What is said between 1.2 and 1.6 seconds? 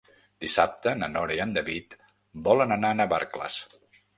i en